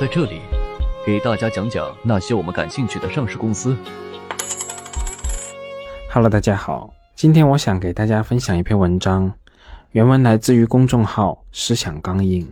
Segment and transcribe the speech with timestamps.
[0.00, 0.40] 在这里
[1.04, 3.76] 给大家讲讲那些我们感兴趣的上市公司。
[6.10, 9.30] Hello，大家好，今天我想给大家分享一篇文章，
[9.90, 12.50] 原文来自于公众号“思想刚印”，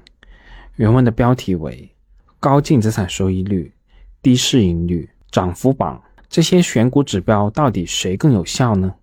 [0.77, 1.91] 原文的标题为
[2.39, 3.73] “高净资产收益率、
[4.21, 8.95] 低市盈率、涨幅榜这些选股指标到底谁更有效呢？”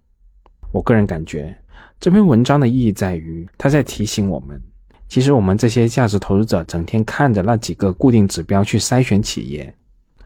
[0.71, 1.57] 我个人感觉，
[1.99, 4.62] 这篇文章的意义在于，它在提醒我们。
[5.08, 9.73] 其实我们这些价值投资者整天看着那几个固定指标去筛选企业，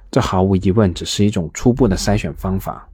[0.10, 2.88] 这毫无疑问只是一种初步的筛选方法。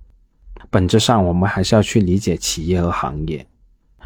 [0.69, 3.45] 本质上，我们还是要去理解企业和行业。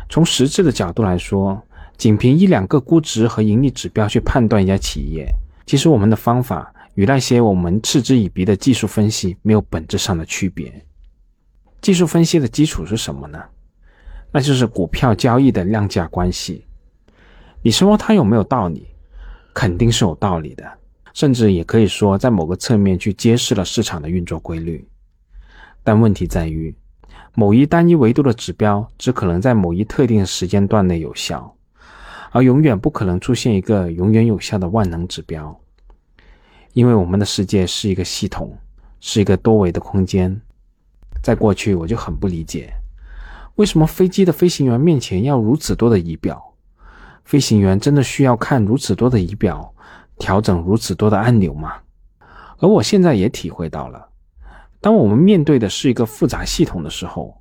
[0.09, 1.59] 从实质的角度来说，
[1.97, 5.25] 仅凭一两个估值和盈利指标去判断一家企业，
[5.65, 10.85] 其实我们的方法与那些我们嗤之以鼻的技术分析没有本质上的区别。
[11.81, 13.41] 技术分析的基础是什么呢？
[14.31, 16.65] 那就是股票交易的量价关系。
[17.61, 18.87] 你说它有没有道理？
[19.53, 20.63] 肯定是有道理的，
[21.13, 24.87] 甚至也可以说在某个侧面去揭示了市场的运作规律。
[25.83, 26.73] 但问题在于，
[27.35, 31.53] 某一单一维度的指标只可能在某一特定时间段内有效，
[32.31, 35.59] 而永远不可能出现一个永远有效的万能指标。
[36.73, 38.57] 因为我们的世界是一个系统，
[39.01, 40.39] 是一个多维的空间。
[41.21, 42.71] 在过去，我就很不理解，
[43.55, 46.41] 为什么飞机的飞行员面前要如此多的仪表。
[47.29, 49.71] 飞行员真的需要看如此多的仪表，
[50.17, 51.75] 调整如此多的按钮吗？
[52.57, 54.09] 而我现在也体会到了，
[54.81, 57.39] 当我们面对的是一个复杂系统的时候，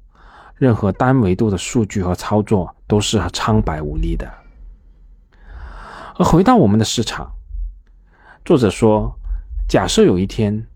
[0.56, 4.30] 任何单维度的数据和操作都是苍白无力的。
[6.16, 7.32] 而回到我们的市场，
[8.44, 9.10] 作者说，
[9.66, 10.66] 假设有一天，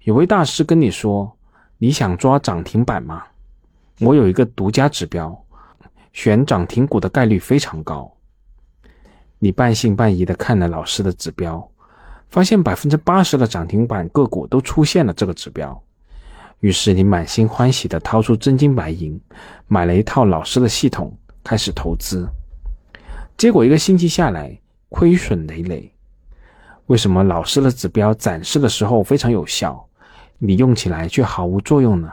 [0.00, 1.34] 有位大师跟你说，
[1.78, 3.22] 你想抓涨停板吗？
[4.00, 5.42] 我有一个独家指标，
[6.12, 8.12] 选涨停股的概率非常高。
[9.38, 11.70] 你半信半疑的看了老师的指标，
[12.28, 15.80] 发现百分之八十的涨停板个股都出现了这个指标，
[16.60, 19.20] 于是你满心欢喜的掏出真金白银，
[19.68, 22.28] 买了一套老师的系统，开始投资。
[23.36, 25.94] 结果一个星期下来，亏损累累。
[26.86, 29.88] 为什么老师的指标展示的时候非常有效，
[30.38, 32.10] 你用起来却毫无作用呢？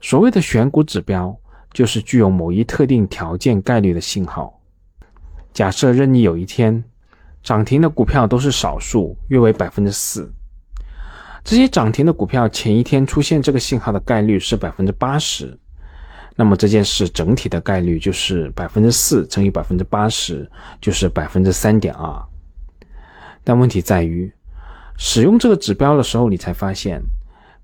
[0.00, 1.36] 所谓的选股指标，
[1.72, 4.55] 就是具有某一特定条件概率的信号。
[5.56, 6.84] 假设任意有一天，
[7.42, 10.30] 涨停的股票都是少数，约为百分之四。
[11.42, 15.58] 这些涨停的股票前一天出现这个信号的概率是百分之八十，
[16.34, 20.46] 那么这件事整体的概率就是百分之四乘以百分之八十，
[20.78, 22.22] 就是百分之三点二。
[23.42, 24.30] 但问题在于，
[24.98, 27.00] 使用这个指标的时候，你才发现，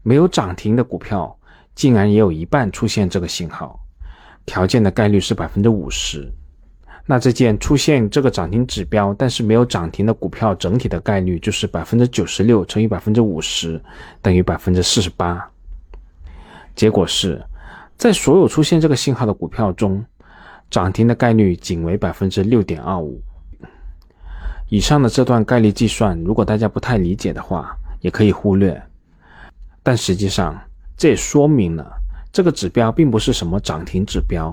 [0.03, 1.39] 没有涨停的股票
[1.75, 3.79] 竟然也有一半出现这个信号，
[4.47, 6.33] 条件的概率是百分之五十。
[7.05, 13.83] 那这件出现这个涨停指标，但是没有涨停的股票，整体的概率就是百分之九十六乘以百分之五十，
[14.21, 15.51] 等于百分之四十八。
[16.77, 17.45] 结果是，
[17.97, 20.03] 在所有出现这个信号的股票中，
[20.71, 23.21] 涨停的概率仅为百分之六点二五。
[24.69, 28.81] 以上的这段概率计算，如果大家不太理解的话，也可以忽略。
[29.83, 30.59] 但实际上，
[30.97, 31.93] 这也说明了
[32.33, 34.51] 这个指标并不是什么涨停指标。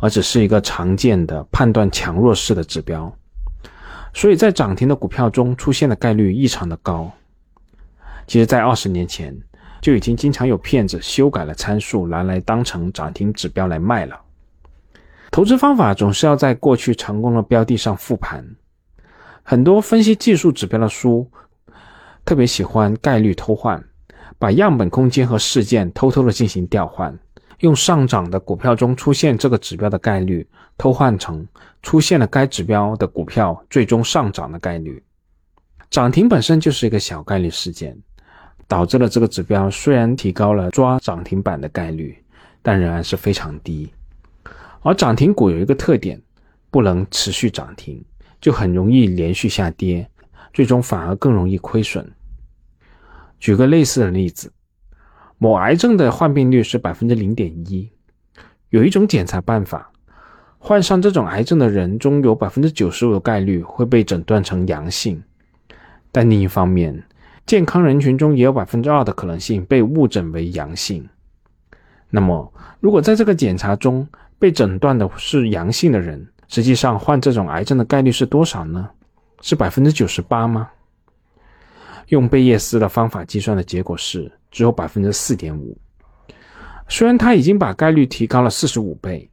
[0.00, 3.12] 而只是一个常见的判断强弱势的指标，
[4.14, 7.10] 所以在涨停的股票中出现的概率异常的高。
[8.26, 9.36] 其实，在二十年前
[9.80, 14.20] 就已经经常有骗子修改了参数，拿来当成涨停指标来卖了。
[15.30, 18.44] 投资方法总是要在过去成功的标的上复盘。
[19.42, 21.30] 很多分析技术指标的书
[22.24, 23.82] 特别喜欢概率偷换，
[24.38, 27.18] 把样本空间和事件偷偷的进行调换。
[27.60, 30.46] 用上涨的股票中出现这个指标的概率
[30.76, 31.46] 偷换成
[31.82, 35.02] 出现了该指标的股票最终上涨的概率。
[35.90, 37.96] 涨停本身就是一个小概率事件，
[38.68, 42.16] 导致了这个指标虽然提高了抓涨停板的概率，
[42.62, 43.92] 但仍然是非常低。
[44.82, 46.20] 而涨停股有一个特点，
[46.70, 48.04] 不能持续涨停，
[48.40, 50.08] 就很容易连续下跌，
[50.52, 52.08] 最终反而更容易亏损。
[53.40, 54.52] 举个类似的例子。
[55.38, 57.88] 某癌症的患病率是百分之零点一，
[58.70, 59.90] 有一种检查办法，
[60.58, 65.22] 患上这种癌症的人中有百分之九十五的概率会被诊断成阳性，
[66.10, 67.04] 但另一方面，
[67.46, 71.08] 健康人群中也有百分之二的可能性被误诊为阳性。
[72.10, 74.06] 那么，如果在这个检查中
[74.40, 78.90] 被诊断的是阳性的人，实际上患这种癌症的概率是多少呢？
[79.40, 80.68] 是百分之九十八吗？
[82.08, 84.30] 用贝叶斯的方法计算的结果是。
[84.50, 85.76] 只有百分之四点五，
[86.88, 89.28] 虽然他已经把概率提高了四十五倍，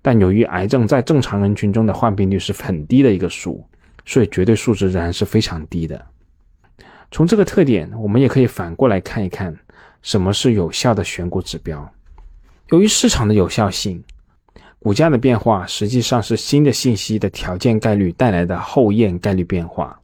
[0.00, 3.66] 但由于癌症在正常人群中的患病率是很低的一个数，
[4.06, 6.00] 所以绝对数值仍然是非常低的。
[7.10, 9.52] 从这个特点，我们也可以反过来看一看
[10.00, 11.92] 什么是有效的选股指标。
[12.68, 14.00] 由于市场的有效性，
[14.78, 19.99] 股价的变化实际上是新的信息的条件概率带来的后验概率变化。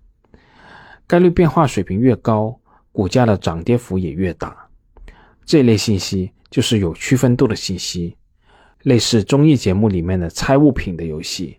[1.07, 2.59] 概率变化水平越高，
[2.91, 4.69] 股价的涨跌幅也越大。
[5.45, 8.17] 这类信息就是有区分度的信息，
[8.83, 11.59] 类似综艺节目里面的猜物品的游戏。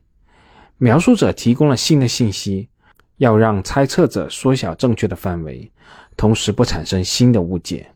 [0.78, 2.70] 描述者提供了新的信息，
[3.18, 5.72] 要让猜测者缩小正确的范围，
[6.16, 7.90] 同时不产生新的误解。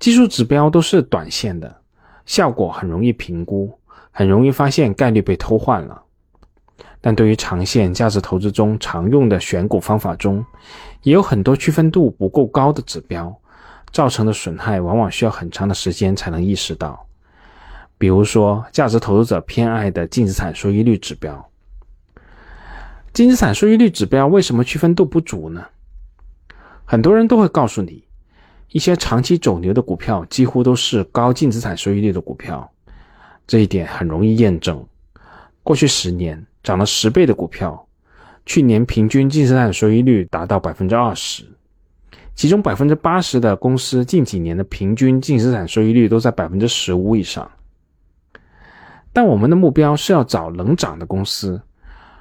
[0.00, 1.82] 技术指标都是短线的，
[2.26, 3.78] 效果很容易评估，
[4.10, 6.03] 很容易发现概率被偷换了。
[7.06, 10.42] 但对于长线价值投资中常用的选股方法中，
[11.02, 13.38] 也有很多区分度不够高的指标，
[13.92, 17.06] 造成的损害往往需要很长的时间才能意识到。
[17.98, 21.46] 比如说，价值投资者偏爱的净资产收益率指标。
[23.12, 25.62] 净资产收益率指标为什么区分度不足呢？
[26.86, 28.02] 很多人都会告诉你，
[28.70, 32.72] 一些长期走牛的股票几乎都是高净资产收益率的股票，
[33.46, 34.82] 这一点很容易验证。
[35.62, 36.42] 过去十年。
[36.64, 37.86] 涨了十倍的股票，
[38.46, 41.44] 去年平均净资产收益率达到百分之二十，
[42.34, 47.48] 其中百分之八十的公司近几年的平均净资产收益率都在百分之十五以上。
[49.12, 51.60] 但我们的目标是要找能涨的公司，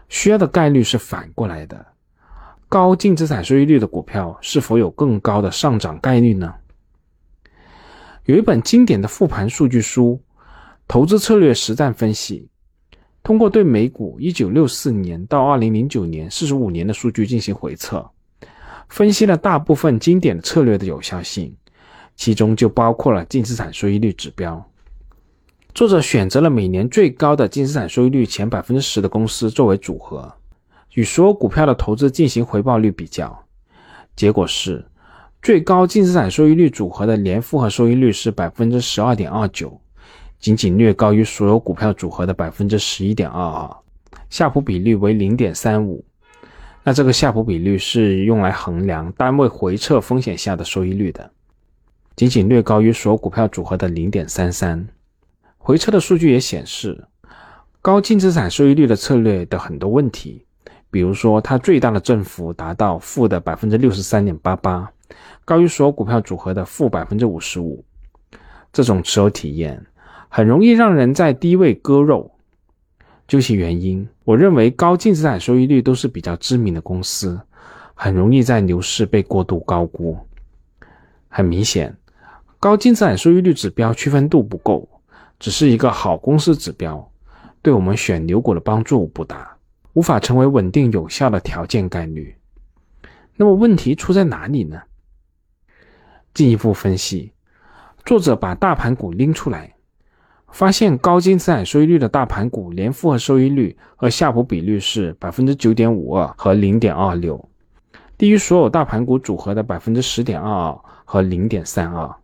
[0.09, 1.83] 需要的概率是反过来的：
[2.67, 6.53] 高净资产收益率的股票是否有更高的上涨概率呢？
[8.25, 10.21] 有一本经典的复盘数据书
[10.87, 12.47] 《投资策略实战分析》。
[13.23, 18.05] 通过对美股1964年到2009年45年的数据进行回测，
[18.89, 21.55] 分析了大部分经典的策略的有效性，
[22.17, 24.61] 其中就包括了净资产收益率指标。
[25.73, 30.31] 作者选择了每年最高的净资产收益率前百分之十的公司作为组合，
[30.93, 33.45] 与所有股票的投资进行回报率比较，
[34.17, 34.85] 结果是
[35.41, 39.79] 最高净资产收益率组合的年复合收益率是百分之十二点二九。
[40.43, 43.77] 仅仅略高于所有股票组合的百分之十一点二二，
[44.29, 46.03] 夏普比率为零点三五。
[46.83, 51.31] 那这个夏普比率是用来衡量单位回撤风险下的收益率的，
[52.17, 54.85] 仅仅略高于所有股票组合的零点三三。
[55.57, 57.05] 回撤的数据也显示，
[57.81, 60.45] 高净资产收益率的策略的很多问题，
[60.91, 64.91] 比如说它最大的振幅达到负的百分之六十三点八八，
[65.45, 67.85] 高于所有股票组合的负百分之五十五。
[68.73, 69.81] 这种持有体验。
[70.35, 72.31] 很容易让人在低位割肉。
[73.27, 77.39] 究其原因，我认为高净资产收益率都是比较知名的公司，
[77.93, 80.17] 很容易在牛市被过度高估。
[81.27, 81.95] 很明显，
[82.59, 84.89] 高净资产收益率指标区分度不够，
[85.37, 87.07] 只是一个好公司指标，
[87.61, 89.55] 对我们选牛股的帮助不大，
[89.93, 92.35] 无法成为稳定有效的条件概率。
[93.35, 94.81] 那么问题出在哪里呢？
[96.33, 97.31] 进一步分析，
[98.03, 99.72] 作者把大盘股拎出来。
[100.53, 107.49] 发现高净资产收益率的大盘股年复合收益率和夏普比率是百分之九点五二和零点二六，
[108.19, 112.15] 低于所有大盘股组合的百分之十点二二和零点三二，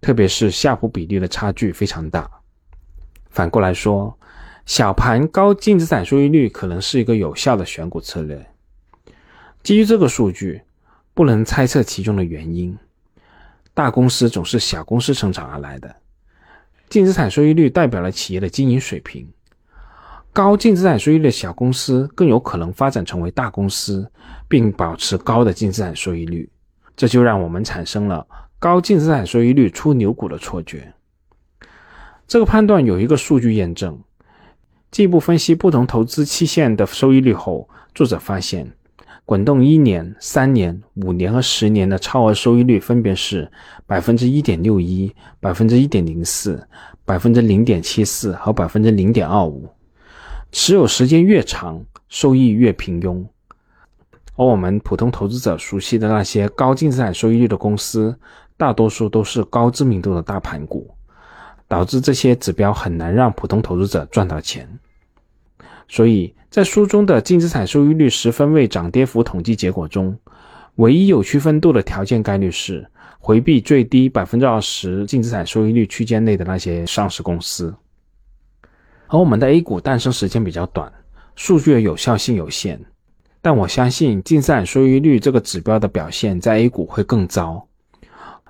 [0.00, 2.28] 特别是夏普比率的差距非常大。
[3.30, 4.18] 反过来说，
[4.64, 8.44] 小盘高净资产收益率可能是一个有效的选股策略。
[9.62, 10.60] 基于这个数据，
[11.14, 12.76] 不能猜测其中的原因。
[13.72, 15.94] 大公司总是小公司成长而来的。
[16.88, 19.28] 净资产收益率代表了企业的经营水平，
[20.32, 24.08] 高净资产收益率的小公司更有可能发展成为大公司，
[24.46, 26.48] 并保持高的净资产收益率，
[26.96, 28.26] 这就让我们产生了
[28.58, 30.92] 高净资产收益率出牛股的错觉。
[32.28, 33.98] 这个判断有一个数据验证，
[34.90, 38.75] 进一步分析不同投资期限的收益率后，作者发现。
[39.26, 43.50] 滚动一年、三年、五年和十年的超额收益率分别是
[43.84, 46.64] 百分之一点六一、百分之一点零四、
[47.04, 49.68] 百分之零点七四和百分之零点二五。
[50.52, 53.26] 持有时间越长，收益越平庸。
[54.36, 58.16] 而我们普通投资者熟悉的那些高净资产收益率的公司，
[58.56, 60.88] 大多数都是高知名度的大盘股，
[61.66, 64.68] 导致这些指标很难让普通投资者赚到钱。
[65.88, 70.18] 所以在书中的净资产收益率十分位涨跌幅统计结果中，
[70.76, 77.74] 唯一有区分度的条件概率是回避最低百分之二十净资产收益率区间内的那些上市公司。
[79.08, 80.90] 而我们的 A 股诞生时间比较短，
[81.34, 82.80] 数据的有效性有限，
[83.42, 87.68] 但我相信净资产收益率这个指标的表现在 A 股会更糟。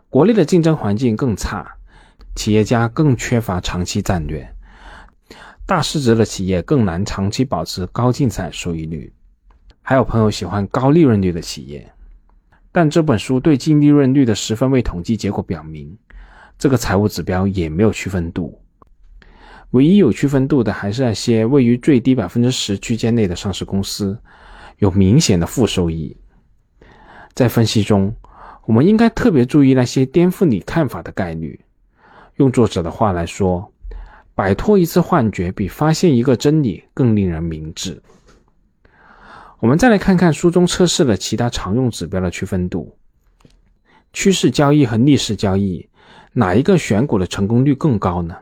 [0.09, 1.67] 国内的竞争环境更差，
[2.37, 4.49] 企业家更缺乏长期战略。
[5.69, 9.13] 大市值的企业更难长期保持高净资产收益率。
[9.83, 11.93] 还有朋友喜欢高利润率的企业。
[12.71, 15.99] 但这本书对净利润率的十分位统计结果表明，
[16.57, 18.61] 这个财务指标也没有区分度。
[19.71, 24.17] 唯一有区分度的还是那些位于最低百分之十区间内的上市公司，
[24.79, 26.17] 有明显的负收益。
[27.35, 28.15] 在分析中，
[28.67, 31.59] 我们应该特别注意那些颠覆你看法的概率。
[32.37, 33.73] 用作者的话来说，
[34.37, 38.03] 摆脱一次幻觉比发现一个真理更令人明智。
[39.61, 42.99] 我们再来看看书中测试了其他常用指标的区分度。
[44.13, 45.89] 趋势交易和逆势交易，
[46.35, 48.37] 哪一个选股的成功率更高呢？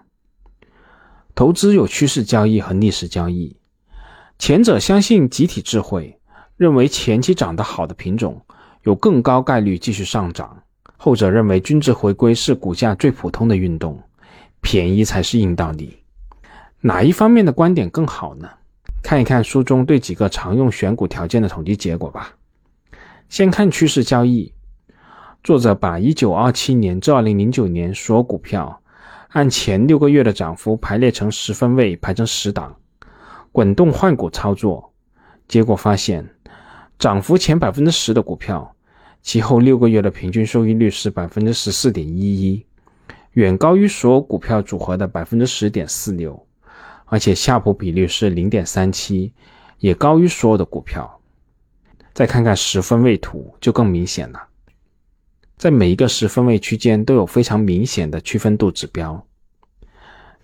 [1.32, 3.56] 投资有趋势交易和逆势交易，
[4.36, 6.18] 前者相信集体智慧，
[6.56, 8.44] 认为前期涨得好的品种
[8.82, 10.48] 有更高概率继续上涨；
[10.96, 14.02] 后者认为均值回归是股价最普通的运动，
[14.64, 15.98] 便宜才是硬道理。
[16.80, 18.48] 哪一方面的观点更好呢？
[19.02, 22.34] 看一看书中对几个常用选股条件的统计结果吧。
[23.28, 24.52] 先看趋势交易，
[25.42, 28.80] 作者把1927年至2009年所股票
[29.28, 32.74] 按前六个月的涨幅排列成十分位，排成十档，
[33.52, 34.92] 滚动换股操作。
[35.46, 36.26] 结果发现，
[36.98, 38.74] 涨幅前百分之十的股票，
[39.20, 42.64] 其后六个月的平均收益率是百分之十四点一一，
[43.34, 46.44] 远高于所有股票组合的百分之十点四六。
[47.06, 49.32] 而且夏普比率是零点三七，
[49.78, 51.20] 也高于所有的股票。
[52.14, 54.40] 再看看十分位图就更明显了，
[55.58, 59.26] 在每一个十分位区间都有非常明显的区分度指标。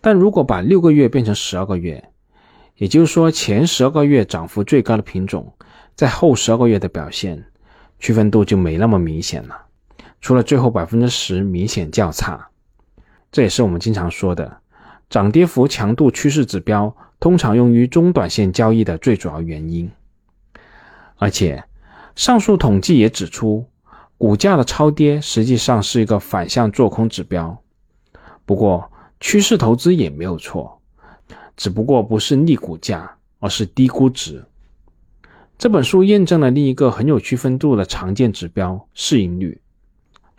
[0.01, 2.11] 但如果把六个月变成十二个月，
[2.77, 5.53] 也就是说前十二个月涨幅最高的品种，
[5.97, 7.43] 在后十二个月的表现
[7.99, 9.57] 区分度就没那么明显了，
[10.21, 12.50] 除了最后百分之十明显较差。
[13.33, 14.59] 这也是我们经常说的。
[15.09, 19.91] 涨跌幅强度趋势指标通常用于中短线交易的最主要原因，
[21.17, 21.65] 而且
[22.15, 23.67] 上述统计也指出，
[24.17, 27.61] 股价的超跌实际上是一个反向做空指标。
[28.47, 30.81] 不过，趋势投资也没有错，
[31.57, 34.45] 只不过不是逆股价，而是低估值。
[35.59, 39.60] 这本书验证了另一个很有区分度的常见指标——市盈率。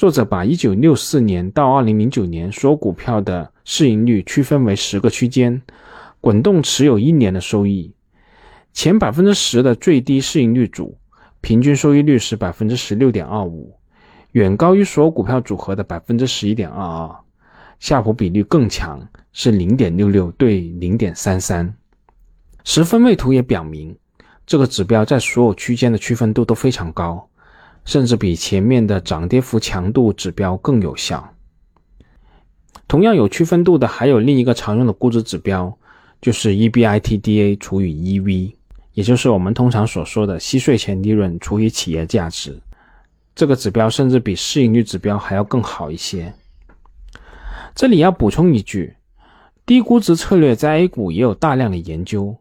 [0.02, 5.62] 作者把1964年到2009年所有股票的市盈率区分为十个区间，
[6.20, 7.94] 滚动持有一年的收益。
[8.74, 10.98] 前百分之十的最低市盈率组，
[11.40, 13.76] 平均收益率是百分之十六点二五，
[14.32, 17.16] 远高于所有股票组合的百分之十一点二二。
[17.80, 21.72] 夏普比率更强，是零点六六对零点三三。
[22.64, 23.96] 十分位图也表明，
[24.48, 27.30] 这个指标在所有区间的区分度都非常高。
[27.86, 31.34] 甚至比前面的涨跌幅强度指标更有效。
[32.88, 35.78] 同样有区分度的还有另一个常用的估值指标，
[36.22, 38.54] 就是 EBITDA 除以 EV，
[38.94, 42.60] 也就是我们通常所说的息税前利润除以企业价值。
[43.34, 46.34] 这个指标甚至比市盈率指标还要更好一些。
[47.74, 48.96] 这里要补充一句，
[49.66, 52.36] 低估值策略在 A 股也有大量的研究，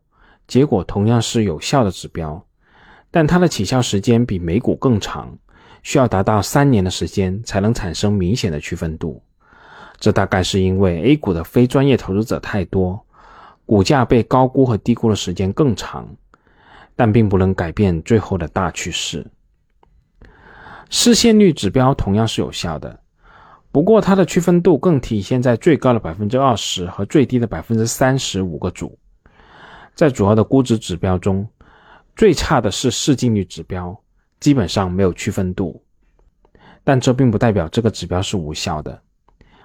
[0.48, 2.44] 结果同样是有效的指标。
[3.10, 5.36] 但它的起效时间比美股更长，
[5.82, 9.20] 需要达到三年的时间才能产生明显的区分度。
[9.98, 13.04] 这大概是因为 A 股的非专业投资者太多，
[13.66, 16.08] 股价被高估和低估的时间更长，
[16.94, 19.26] 但并不能改变最后的大趋势。
[20.88, 22.98] 市现率指标同样是有效的，
[23.72, 28.96] 不过它的区分度更体现在最高的百分之二十和最低的百分之三十五个组，
[29.94, 31.46] 在主要的估值指标中。
[32.20, 33.98] 最差的是市净率指标，
[34.40, 35.82] 基本上没有区分度，
[36.84, 39.00] 但这并不代表这个指标是无效的。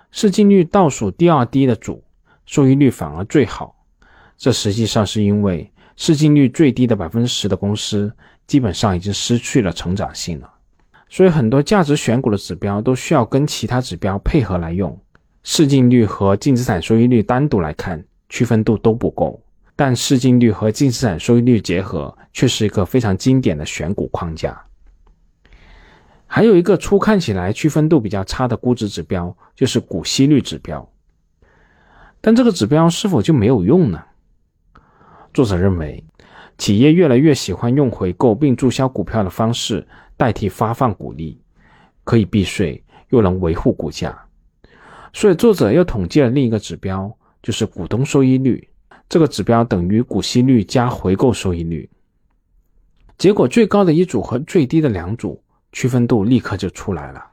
[0.10, 2.02] 市净率倒数第二低的组，
[2.46, 3.76] 收益率反而最好。
[4.38, 8.10] 这实际上是因为市净率最低的百分之十的公司，
[8.48, 10.50] 基本上已经失去了成长性了。
[11.10, 14.98] 所以很多价值选股的指标都需要跟其他指标配合来用。
[15.44, 19.45] 市净率和净资产收益率单独来看，区分度都不够。
[19.76, 24.66] 但市净率和净资产收益率结合，却是一个非常经典的选股框架。
[26.28, 30.90] 还有一个初看起来区分度比较差的估值指标，就是股息率指标。
[32.22, 34.02] 但这个指标是否就没有用呢？
[35.34, 36.04] 作者认为，
[36.58, 39.86] 企业越来越喜欢用回购并注销股票的方式
[40.18, 41.40] 代替发放股利，
[42.04, 44.18] 可以避税又能维护股价。
[45.14, 48.68] 所以作者又统计了另一个指标，就是股东收益率。
[49.08, 51.90] 这个指标等于股息率加回购收益率，
[53.18, 57.24] 结果最高的一组和最低的两组区分度立刻就出来了。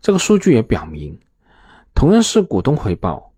[0.00, 1.18] 这个数据也表明，
[1.94, 3.32] 同样是股东回报，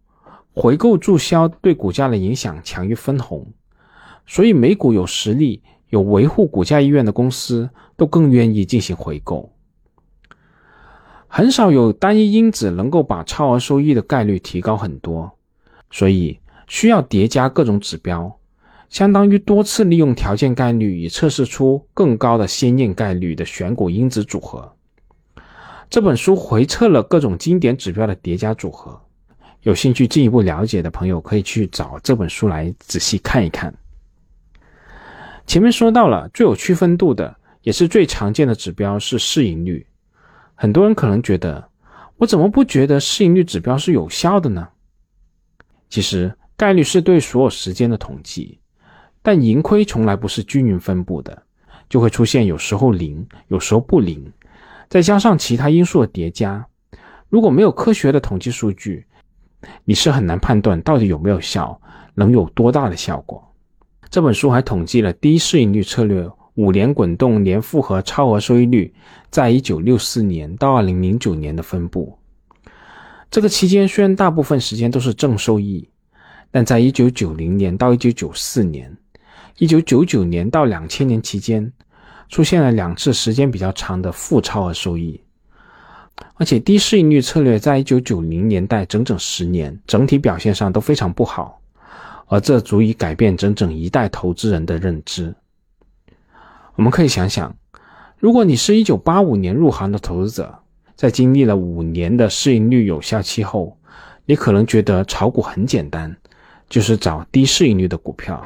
[0.53, 3.47] 回购注销对股价的影响强于分红，
[4.27, 9.51] 所以美股有实力有维护股价意愿的公司都更愿意进行回购。
[11.29, 15.31] 很少有单一因子能够把超额收益的概率提高很多，
[15.91, 16.39] 所以
[16.69, 18.39] 需要叠加各种指标，
[18.89, 24.73] 相当于多次利用条件概率以测试出更高的先验概率的选股因子组合。
[25.91, 29.01] 这本书回测了各种经典指标的叠加组合，
[29.63, 33.75] 有兴趣进一步了解的朋友可以去找这本书来仔细看一看。
[35.47, 39.87] 前面说到了最有区分度的，也是最常见的指标是市盈率。
[40.55, 41.67] 很多人可能觉得，
[42.19, 44.69] 我怎么不觉得市盈率指标是有效的呢？
[45.89, 48.59] 其实概率是对所有时间的统计，
[49.23, 51.43] 但盈亏从来不是均匀分布的，
[51.89, 54.31] 就会出现有时候零，有时候不零，
[54.91, 56.67] 再加上其他因素的叠加。
[57.31, 59.07] 如果没有科学的统计数据，
[59.85, 61.81] 你是很难判断到底有没有效，
[62.15, 63.43] 能有多大的效果。
[64.11, 66.29] 这本书还统计了低市盈率策略。
[66.55, 68.93] 五年滚动年复合超额收益率，
[69.31, 72.19] 在一九六四年到二零零九年的分布。
[73.31, 75.89] 这个期间虽然大部分时间都是正收益，
[76.51, 78.97] 但在一九九零年到一九九四年、
[79.59, 81.73] 一九九九年到两千年期间，
[82.29, 85.21] 出现了两次时间比较长的负超额收益。
[86.35, 91.61] 而且低市盈率策略在一九九零年代整整十年，整体表现上都非常不好，
[92.27, 95.35] 而这足以改变整整一代投资人的认知。
[96.75, 97.55] 我们可以想想，
[98.19, 100.59] 如果你是一九八五年入行的投资者，
[100.97, 103.77] 在经历了五年的市盈率有效期后，
[104.25, 106.17] 你可能觉得炒股很简单，
[106.69, 108.37] 就是找低市盈率的股票；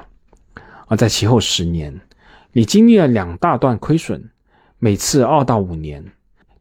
[0.86, 2.00] 而在其后十年，
[2.52, 4.30] 你经历了两大段亏损，
[4.78, 6.04] 每次二到五年，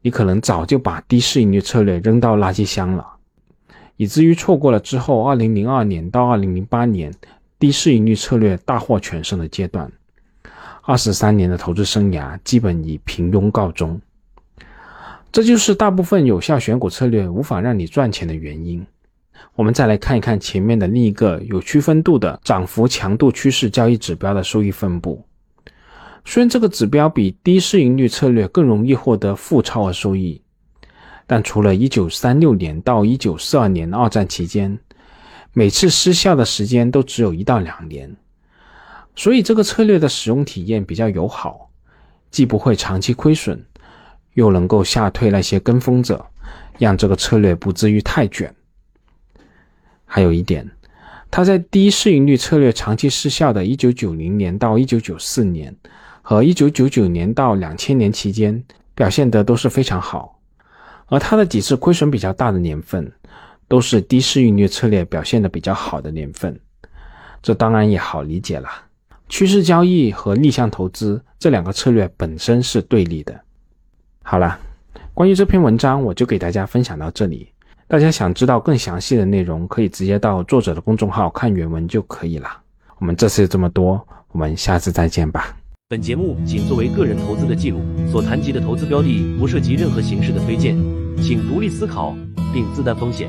[0.00, 3.06] 你可能早就把低市盈率策略扔到垃圾箱了，
[3.96, 7.14] 以至于错过了之后二零零二年到二零零八年
[7.58, 9.90] 低市盈率策略大获全胜的阶段。
[10.84, 14.00] 二十三年的投资生涯基本以平庸告终，
[15.30, 18.84] 这就是大部分有效选股策略无法让你赚钱的原因。
[19.54, 25.24] 我们再来看一看前面的另一个有区分度的涨幅强度趋势交易指标的收益分布。
[26.24, 30.40] 虽然这个指标比低市盈率策略更容易获得负超额收益，
[31.26, 34.78] 但除了一九三六年到一九四二年二战期间，
[35.52, 38.16] 每次失效的时间都只有一到两年。
[39.14, 41.68] 所以这个策略的使用体验比较友好，
[42.30, 43.62] 既不会长期亏损，
[44.34, 46.24] 又能够吓退那些跟风者，
[46.78, 48.54] 让这个策略不至于太卷。
[50.14, 50.70] 还有一点，
[51.30, 55.74] 它在低市盈率策略长期失效的1990年到1994年
[56.20, 58.62] 和1999年到2000年期间
[58.94, 60.38] 表现得都是非常好，
[61.06, 63.10] 而它的几次亏损比较大的年份，
[63.68, 66.60] 都是低市盈率策略表现的比较好的年份。
[67.40, 68.68] 这当然也好理解了。
[69.30, 73.40] 趋势交易和逆向投资这两个策略本身是对立的。
[74.22, 74.60] 好了，
[75.14, 77.48] 关于这篇文章我就给大家分享到这里。
[77.92, 82.48] 大家想知道更详细的内容，可以直接到作者的公众号看原文就可以了。
[82.96, 85.54] 我们这次这么多，我们下次再见吧。
[85.90, 90.74] 本节目仅作为个人投资的记录，所谈及的投资标的不涉及任何形式的推荐，
[91.18, 92.16] 请独立思考
[92.54, 93.28] 并自担风险。